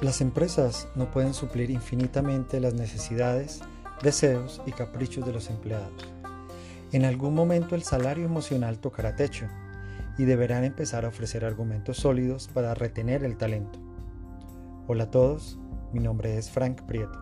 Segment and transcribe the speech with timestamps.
[0.00, 3.60] Las empresas no pueden suplir infinitamente las necesidades,
[4.02, 5.92] deseos y caprichos de los empleados.
[6.90, 9.46] En algún momento el salario emocional tocará techo
[10.16, 13.78] y deberán empezar a ofrecer argumentos sólidos para retener el talento.
[14.86, 15.58] Hola a todos,
[15.92, 17.20] mi nombre es Frank Prieto.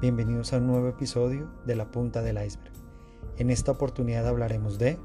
[0.00, 2.72] Bienvenidos a un nuevo episodio de La Punta del Iceberg.
[3.38, 4.98] En esta oportunidad hablaremos de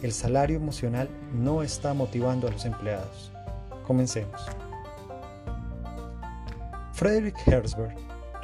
[0.00, 3.32] El salario emocional no está motivando a los empleados.
[3.86, 4.40] Comencemos.
[6.98, 7.94] Frederick Herzberg,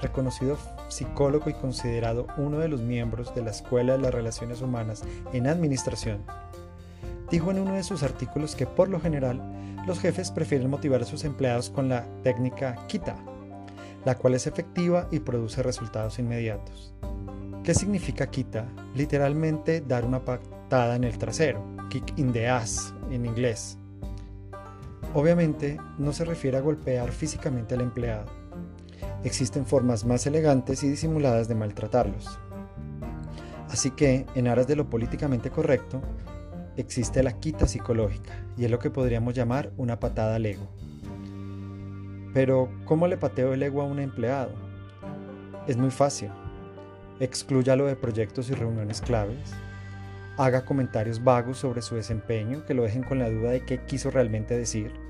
[0.00, 5.02] reconocido psicólogo y considerado uno de los miembros de la Escuela de las Relaciones Humanas
[5.32, 6.22] en Administración,
[7.32, 9.42] dijo en uno de sus artículos que por lo general
[9.88, 13.16] los jefes prefieren motivar a sus empleados con la técnica KITA,
[14.04, 16.94] la cual es efectiva y produce resultados inmediatos.
[17.64, 18.68] ¿Qué significa KITA?
[18.94, 21.60] Literalmente dar una patada en el trasero,
[21.91, 23.78] kick in the ass en inglés.
[25.12, 28.44] Obviamente no se refiere a golpear físicamente al empleado,
[29.25, 32.39] existen formas más elegantes y disimuladas de maltratarlos.
[33.70, 36.00] Así que, en aras de lo políticamente correcto,
[36.77, 40.69] existe la quita psicológica, y es lo que podríamos llamar una patada al ego.
[42.34, 44.53] Pero, ¿cómo le pateo el ego a un empleado?
[45.66, 46.31] Es muy fácil.
[47.20, 49.53] Exclúyalo de proyectos y reuniones claves.
[50.36, 54.11] Haga comentarios vagos sobre su desempeño que lo dejen con la duda de qué quiso
[54.11, 55.03] realmente decir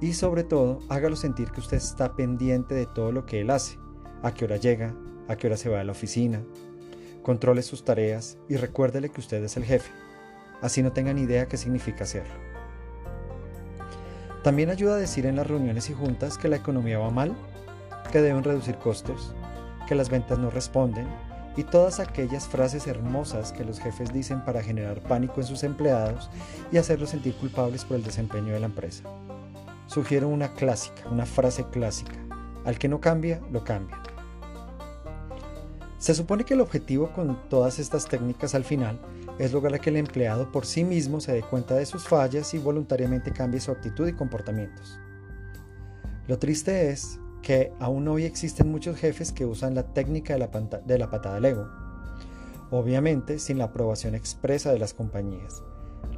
[0.00, 3.78] y sobre todo hágalo sentir que usted está pendiente de todo lo que él hace,
[4.22, 4.94] a qué hora llega,
[5.28, 6.42] a qué hora se va a la oficina.
[7.22, 9.90] Controle sus tareas y recuérdele que usted es el jefe,
[10.62, 12.34] así no tengan idea qué significa hacerlo.
[14.42, 17.34] También ayuda a decir en las reuniones y juntas que la economía va mal,
[18.12, 19.34] que deben reducir costos,
[19.88, 21.08] que las ventas no responden
[21.56, 26.30] y todas aquellas frases hermosas que los jefes dicen para generar pánico en sus empleados
[26.70, 29.02] y hacerlos sentir culpables por el desempeño de la empresa
[29.86, 32.14] sugiero una clásica, una frase clásica.
[32.64, 34.02] Al que no cambia, lo cambia.
[35.98, 39.00] Se supone que el objetivo con todas estas técnicas al final
[39.38, 42.58] es lograr que el empleado por sí mismo se dé cuenta de sus fallas y
[42.58, 44.98] voluntariamente cambie su actitud y comportamientos.
[46.26, 50.48] Lo triste es que aún hoy existen muchos jefes que usan la técnica de la,
[50.84, 51.68] de la patada del ego,
[52.70, 55.62] obviamente sin la aprobación expresa de las compañías,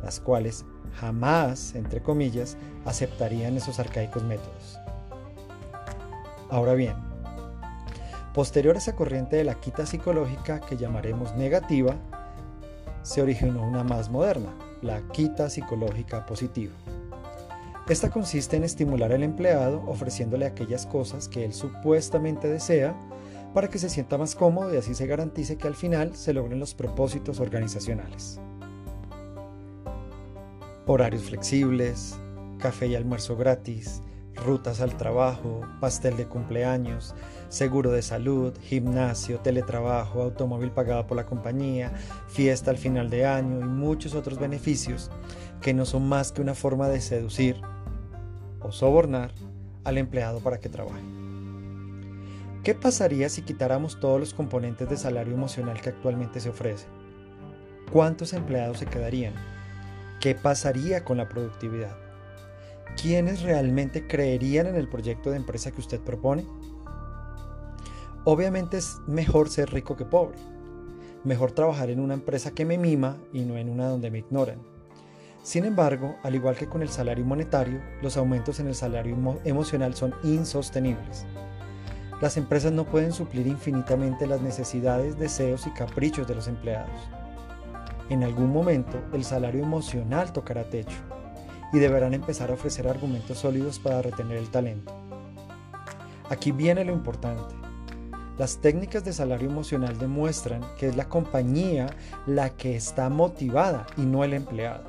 [0.02, 0.64] las cuales
[0.94, 4.78] jamás, entre comillas, aceptarían esos arcaicos métodos.
[6.50, 6.94] Ahora bien,
[8.34, 11.96] posterior a esa corriente de la quita psicológica que llamaremos negativa,
[13.02, 16.72] se originó una más moderna, la quita psicológica positiva.
[17.88, 22.94] Esta consiste en estimular al empleado ofreciéndole aquellas cosas que él supuestamente desea
[23.54, 26.60] para que se sienta más cómodo y así se garantice que al final se logren
[26.60, 28.40] los propósitos organizacionales
[30.88, 32.18] horarios flexibles,
[32.58, 34.00] café y almuerzo gratis,
[34.34, 37.14] rutas al trabajo, pastel de cumpleaños,
[37.50, 41.92] seguro de salud, gimnasio, teletrabajo, automóvil pagado por la compañía,
[42.28, 45.10] fiesta al final de año y muchos otros beneficios
[45.60, 47.60] que no son más que una forma de seducir
[48.60, 49.32] o sobornar
[49.84, 51.04] al empleado para que trabaje.
[52.64, 56.88] ¿Qué pasaría si quitáramos todos los componentes de salario emocional que actualmente se ofrecen?
[57.92, 59.57] ¿Cuántos empleados se quedarían?
[60.20, 61.96] ¿Qué pasaría con la productividad?
[63.00, 66.44] ¿Quiénes realmente creerían en el proyecto de empresa que usted propone?
[68.24, 70.36] Obviamente es mejor ser rico que pobre.
[71.22, 74.58] Mejor trabajar en una empresa que me mima y no en una donde me ignoran.
[75.44, 79.94] Sin embargo, al igual que con el salario monetario, los aumentos en el salario emocional
[79.94, 81.26] son insostenibles.
[82.20, 86.90] Las empresas no pueden suplir infinitamente las necesidades, deseos y caprichos de los empleados.
[88.08, 90.96] En algún momento el salario emocional tocará techo
[91.72, 94.94] y deberán empezar a ofrecer argumentos sólidos para retener el talento.
[96.30, 97.54] Aquí viene lo importante.
[98.38, 101.86] Las técnicas de salario emocional demuestran que es la compañía
[102.26, 104.84] la que está motivada y no el empleado.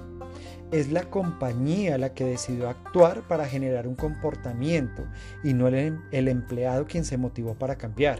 [0.71, 5.03] Es la compañía la que decidió actuar para generar un comportamiento
[5.43, 8.19] y no el, empleado quien se motivó para cambiar.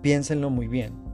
[0.00, 1.13] Piénsenlo muy bien.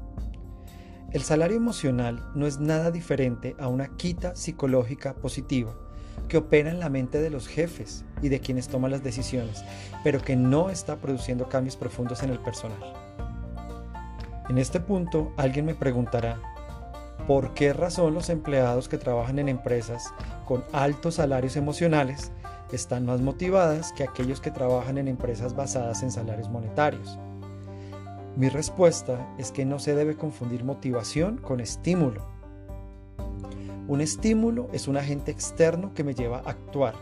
[1.13, 5.75] El salario emocional no es nada diferente a una quita psicológica positiva
[6.29, 9.65] que opera en la mente de los jefes y de quienes toman las decisiones,
[10.05, 12.95] pero que no está produciendo cambios profundos en el personal.
[14.49, 16.41] En este punto, alguien me preguntará,
[17.27, 20.15] ¿por qué razón los empleados que trabajan en empresas
[20.47, 22.31] con altos salarios emocionales
[22.73, 27.19] están más motivadas que aquellos que trabajan en empresas basadas en salarios monetarios?
[28.37, 32.27] Mi respuesta es que no se debe confundir motivación con estímulo.
[33.89, 36.95] Un estímulo es un agente externo que me lleva a actuar,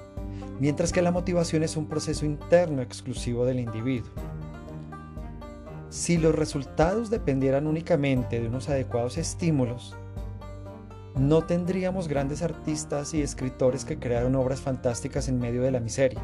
[0.59, 4.11] mientras que la motivación es un proceso interno exclusivo del individuo.
[5.91, 9.97] Si los resultados dependieran únicamente de unos adecuados estímulos,
[11.15, 16.23] no tendríamos grandes artistas y escritores que crearon obras fantásticas en medio de la miseria.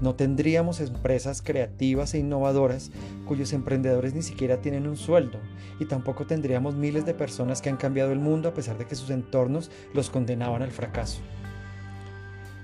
[0.00, 2.90] No tendríamos empresas creativas e innovadoras
[3.26, 5.38] cuyos emprendedores ni siquiera tienen un sueldo
[5.80, 8.94] y tampoco tendríamos miles de personas que han cambiado el mundo a pesar de que
[8.94, 11.20] sus entornos los condenaban al fracaso.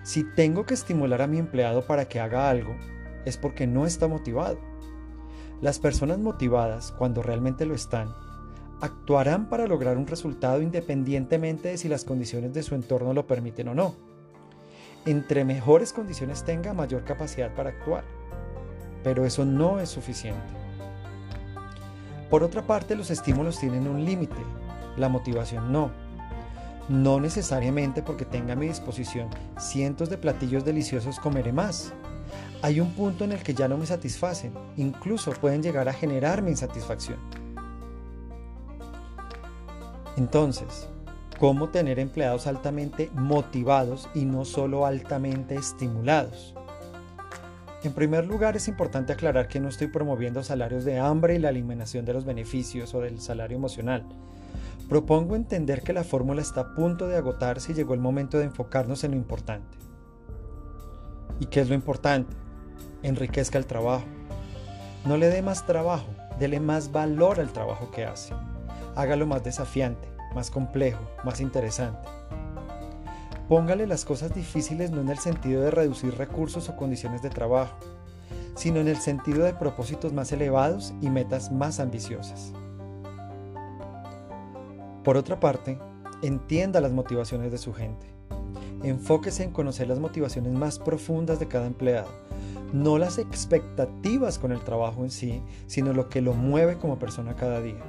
[0.02, 2.74] Si tengo que estimular a mi empleado para que haga algo,
[3.24, 4.58] es porque no está motivado.
[5.60, 8.12] Las personas motivadas, cuando realmente lo están,
[8.80, 13.68] actuarán para lograr un resultado independientemente de si las condiciones de su entorno lo permiten
[13.68, 14.11] o no.
[15.04, 18.04] Entre mejores condiciones tenga, mayor capacidad para actuar.
[19.02, 20.40] Pero eso no es suficiente.
[22.30, 24.42] Por otra parte, los estímulos tienen un límite,
[24.96, 25.90] la motivación no.
[26.88, 29.28] No necesariamente porque tenga a mi disposición
[29.58, 31.92] cientos de platillos deliciosos comeré más.
[32.62, 36.42] Hay un punto en el que ya no me satisfacen, incluso pueden llegar a generar
[36.42, 37.18] mi insatisfacción.
[40.16, 40.88] Entonces,
[41.38, 46.54] cómo tener empleados altamente motivados y no solo altamente estimulados.
[47.82, 51.50] En primer lugar, es importante aclarar que no estoy promoviendo salarios de hambre y la
[51.50, 54.06] eliminación de los beneficios o del salario emocional.
[54.88, 58.44] Propongo entender que la fórmula está a punto de agotarse y llegó el momento de
[58.44, 59.78] enfocarnos en lo importante.
[61.40, 62.36] ¿Y qué es lo importante?
[63.02, 64.04] Enriquezca el trabajo.
[65.04, 66.06] No le dé más trabajo,
[66.38, 68.32] dele más valor al trabajo que hace.
[68.94, 72.08] Hágalo más desafiante, más complejo, más interesante.
[73.48, 77.76] Póngale las cosas difíciles no en el sentido de reducir recursos o condiciones de trabajo,
[78.54, 82.52] sino en el sentido de propósitos más elevados y metas más ambiciosas.
[85.04, 85.78] Por otra parte,
[86.22, 88.06] entienda las motivaciones de su gente.
[88.82, 92.08] Enfóquese en conocer las motivaciones más profundas de cada empleado,
[92.72, 97.36] no las expectativas con el trabajo en sí, sino lo que lo mueve como persona
[97.36, 97.82] cada día.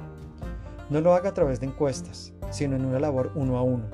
[0.90, 3.86] No lo haga a través de encuestas, sino en una labor uno a uno.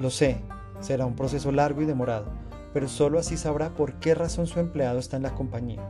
[0.00, 0.42] Lo sé,
[0.80, 2.26] será un proceso largo y demorado,
[2.74, 5.88] pero solo así sabrá por qué razón su empleado está en la compañía.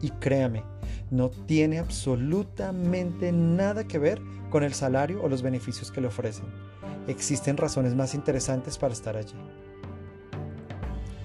[0.00, 0.62] Y créame,
[1.10, 6.46] no tiene absolutamente nada que ver con el salario o los beneficios que le ofrecen.
[7.08, 9.34] Existen razones más interesantes para estar allí.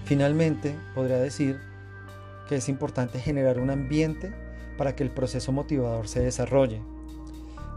[0.06, 1.60] Finalmente, podría decir
[2.48, 4.34] que es importante generar un ambiente
[4.78, 6.82] para que el proceso motivador se desarrolle,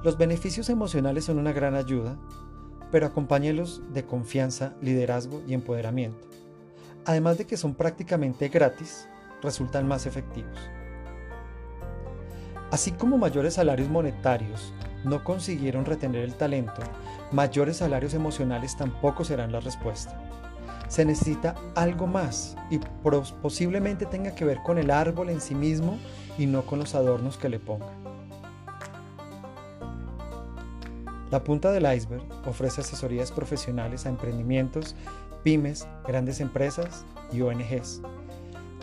[0.02, 2.16] los beneficios emocionales son una gran ayuda,
[2.90, 6.26] pero acompáñelos de confianza, liderazgo y empoderamiento.
[7.04, 9.08] Además de que son prácticamente gratis,
[9.42, 10.58] resultan más efectivos.
[12.72, 14.72] Así como mayores salarios monetarios
[15.04, 16.82] no consiguieron retener el talento,
[17.30, 20.20] mayores salarios emocionales tampoco serán la respuesta.
[20.88, 22.78] Se necesita algo más y
[23.40, 25.96] posiblemente tenga que ver con el árbol en sí mismo
[26.38, 28.01] y no con los adornos que le pongan.
[31.32, 34.94] La punta del iceberg ofrece asesorías profesionales a emprendimientos,
[35.42, 38.02] pymes, grandes empresas y ONGs.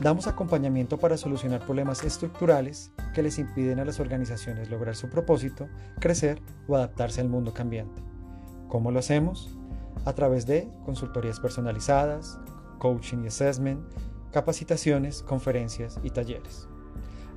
[0.02, 5.70] Damos acompañamiento para solucionar problemas estructurales que les impiden a las organizaciones lograr su propósito,
[6.00, 8.02] crecer o adaptarse al mundo cambiante.
[8.68, 9.56] ¿Cómo lo hacemos?
[10.06, 12.40] A través de consultorías personalizadas,
[12.80, 13.82] coaching y assessment,
[14.32, 16.68] capacitaciones, conferencias y talleres.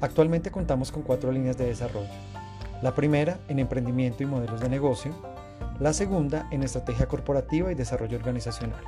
[0.00, 2.08] Actualmente contamos con cuatro líneas de desarrollo
[2.82, 5.14] la primera en emprendimiento y modelos de negocio,
[5.78, 8.82] la segunda en estrategia corporativa y desarrollo organizacional,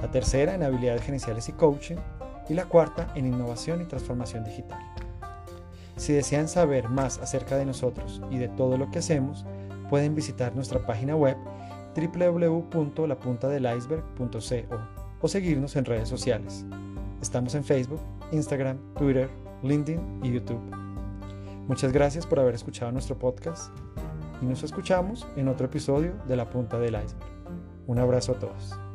[0.00, 1.96] la tercera en habilidades gerenciales y coaching
[2.48, 4.78] y la cuarta en innovación y transformación digital.
[5.96, 9.44] Si desean saber más acerca de nosotros y de todo lo que hacemos,
[9.90, 11.36] pueden visitar nuestra página web
[11.96, 14.78] www.lapuntadeliceberg.co
[15.20, 16.64] o seguirnos en redes sociales.
[17.20, 17.98] Estamos en Facebook,
[18.30, 19.28] Instagram, Twitter,
[19.64, 20.87] LinkedIn y YouTube.
[21.68, 23.70] Muchas gracias por haber escuchado nuestro podcast
[24.40, 27.28] y nos escuchamos en otro episodio de La Punta del Iceberg.
[27.86, 28.87] Un abrazo a todos.